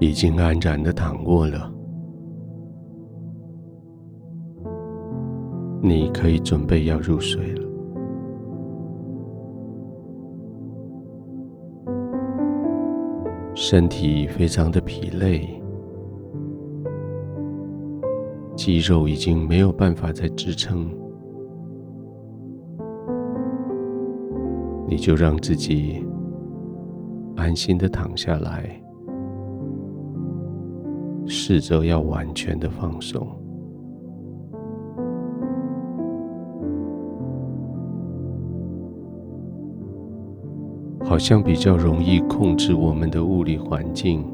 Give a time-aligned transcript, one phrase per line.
[0.00, 1.72] 已经安然的躺过了，
[5.80, 7.62] 你可以准备要入睡了。
[13.54, 15.48] 身体非常的疲累，
[18.56, 20.90] 肌肉已经没有办法再支撑，
[24.86, 26.04] 你就让自己
[27.36, 28.78] 安心的躺下来，
[31.26, 33.26] 试着要完全的放松。
[41.04, 44.24] 好像比较容易控制我们的物理环境，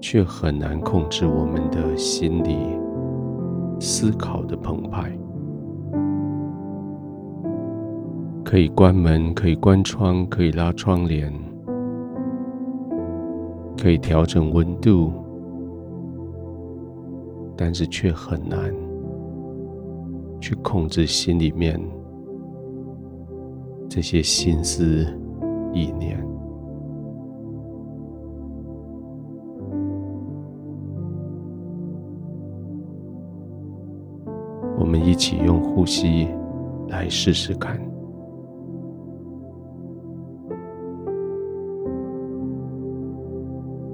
[0.00, 2.56] 却很难控制我们的心理
[3.78, 5.10] 思考的澎湃。
[8.44, 11.32] 可以关门，可以关窗，可以拉窗帘，
[13.80, 15.12] 可以调整温度，
[17.56, 18.74] 但是却很难
[20.40, 21.80] 去控制心里面
[23.88, 25.06] 这些心思。
[25.74, 26.22] 意念，
[34.78, 36.28] 我们一起用呼吸
[36.88, 37.80] 来试试看。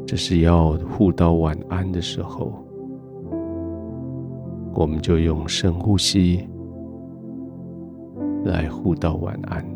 [0.04, 2.52] 这是要互道晚安的时候，
[4.78, 6.48] 我们就用深呼吸
[8.44, 9.66] 来互道晚安。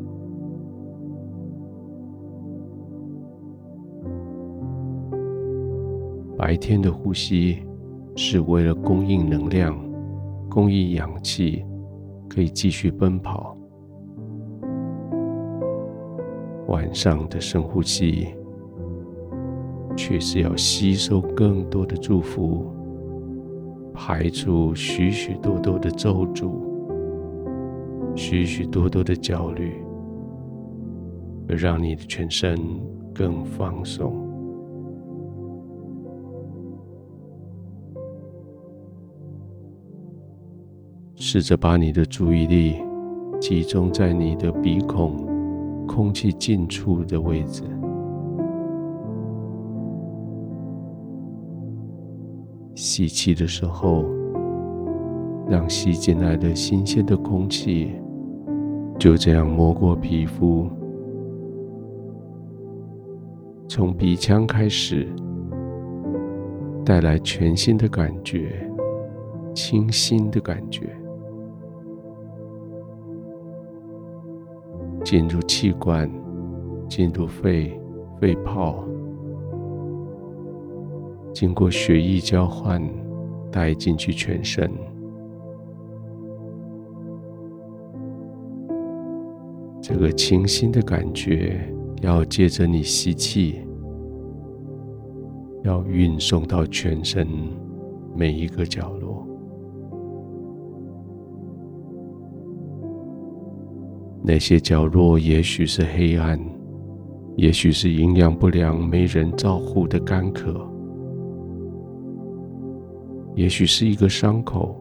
[6.39, 7.67] 白天的呼吸
[8.15, 9.77] 是为了供应能量、
[10.49, 11.65] 供应氧气，
[12.29, 13.57] 可以继续奔跑。
[16.69, 18.29] 晚上的深呼吸
[19.97, 22.71] 却是要吸收更多的祝福，
[23.95, 26.53] 排除许许多多的咒诅、
[28.17, 29.75] 许许多多的焦虑，
[31.49, 32.59] 而让你的全身
[33.15, 34.13] 更放松。
[41.15, 42.77] 试着把你的注意力
[43.41, 47.63] 集中在你的鼻孔空气进出的位置。
[52.95, 54.05] 吸气的时候，
[55.49, 57.91] 让吸进来的新鲜的空气
[58.99, 60.69] 就这样摸过皮肤，
[63.67, 65.09] 从鼻腔开始，
[66.85, 68.71] 带来全新的感觉，
[69.55, 70.95] 清新的感觉。
[75.03, 76.11] 进入气管，
[76.91, 77.73] 进入肺、
[78.21, 78.85] 肺泡，
[81.33, 82.83] 经过血液交换，
[83.51, 84.71] 带进去全身。
[89.81, 91.61] 这个清新的感觉，
[92.03, 93.61] 要借着你吸气，
[95.65, 97.27] 要运送到全身
[98.15, 99.27] 每一个角落。
[104.23, 106.39] 那些角落也许是黑暗，
[107.37, 110.65] 也许是营养不良、没人照护的干渴，
[113.35, 114.77] 也许是一个伤口，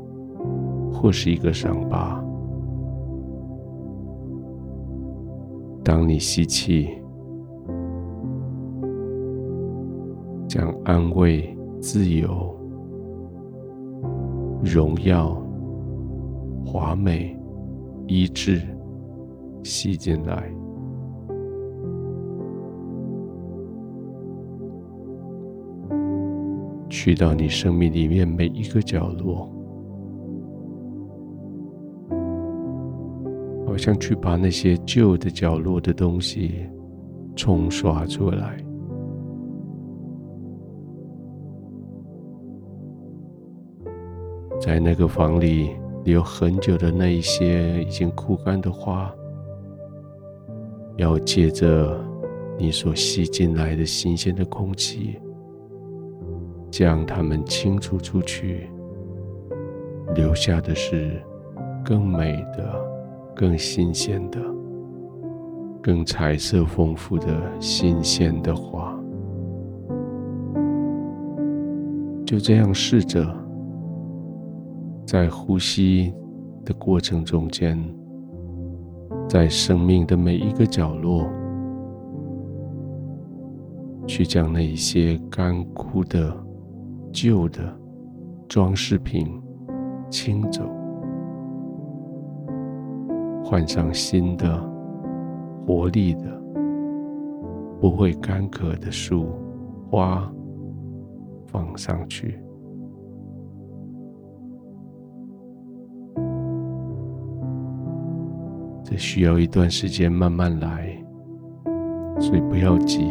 [0.91, 2.23] 或是一个伤疤。
[5.83, 6.89] 当你吸气，
[10.47, 12.55] 将安慰、自由、
[14.63, 15.41] 荣耀、
[16.65, 17.37] 华美、
[18.07, 18.61] 医治。
[19.63, 20.51] 吸进来，
[27.03, 29.49] 去到你生命里面每一个角落，
[33.65, 36.67] 好像去把那些旧的角落的东西
[37.35, 38.63] 冲刷出来，
[44.59, 45.71] 在那个房里
[46.03, 49.11] 留很久的那一些已经枯干的花。
[50.97, 51.99] 要借着
[52.59, 55.17] 你所吸进来的新鲜的空气，
[56.71, 58.69] 将它们清除出去，
[60.15, 61.21] 留下的是
[61.85, 62.73] 更美的、
[63.35, 64.39] 更新鲜的、
[65.81, 67.27] 更彩色丰富的
[67.59, 68.97] 新鲜的花。
[72.25, 73.27] 就这样试着
[75.05, 76.13] 在呼吸
[76.63, 77.77] 的过程中间。
[79.27, 81.25] 在生命的每一个角落，
[84.05, 86.35] 去将那一些干枯的、
[87.11, 87.61] 旧的
[88.47, 89.41] 装饰品
[90.09, 90.63] 清走，
[93.43, 94.61] 换上新的、
[95.65, 96.41] 活力的、
[97.79, 99.27] 不会干渴的树、
[99.89, 100.31] 花
[101.47, 102.39] 放上去。
[108.83, 110.93] 这需要一段时间慢慢来，
[112.19, 113.05] 所以不要急。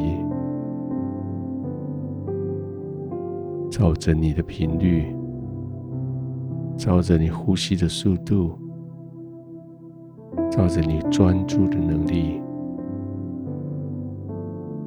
[3.81, 5.07] 照着你的频率，
[6.77, 8.53] 照着你呼吸的速度，
[10.51, 12.43] 照着你专注的能力，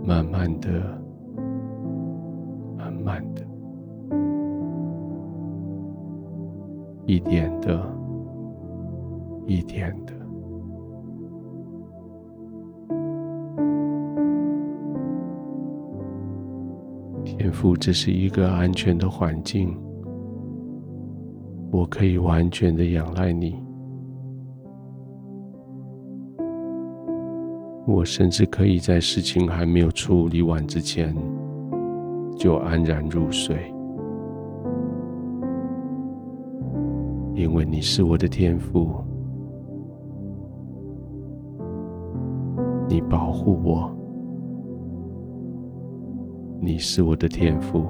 [0.06, 0.70] 慢慢的、
[2.78, 3.42] 慢慢的，
[7.08, 7.84] 一点的、
[9.48, 10.14] 一点的。
[17.44, 19.78] 天父，这是一个安全的环境，
[21.72, 23.62] 我可以完全的仰赖你。
[27.86, 31.14] 我甚至可以在事情还没有处理完之前，
[32.38, 33.58] 就安然入睡，
[37.36, 38.90] 因为你是我的天父，
[42.88, 43.94] 你保护我。
[46.66, 47.86] 你是我的天父，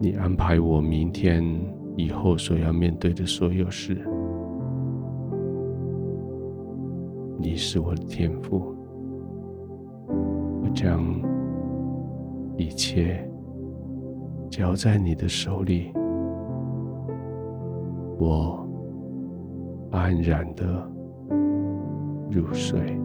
[0.00, 1.40] 你安排我明天
[1.94, 3.96] 以后所要面对的所有事。
[7.38, 8.74] 你是我的天父，
[10.08, 11.00] 我将
[12.56, 13.24] 一切
[14.50, 15.92] 交在你的手里，
[18.18, 18.68] 我
[19.92, 20.90] 安然的
[22.32, 22.98] 入睡。